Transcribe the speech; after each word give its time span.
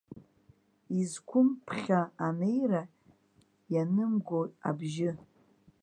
Изқәым 1.01 1.47
ԥхьа 1.65 2.01
анеира, 2.27 2.83
ианымго 3.73 4.39
абжьы. 4.69 5.11